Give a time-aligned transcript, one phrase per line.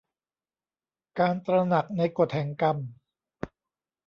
[1.19, 2.77] การตระหนักในกฎแห่งกรรม